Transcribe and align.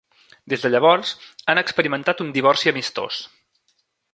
Des 0.53 0.63
de 0.63 0.71
llavors 0.75 1.11
han 1.53 1.61
experimentat 1.63 2.25
un 2.25 2.33
"divorci 2.39 2.73
amistós". 2.73 3.21